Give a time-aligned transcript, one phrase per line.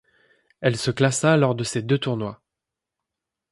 [0.61, 2.41] Elle se classa lors de ces deux tournois.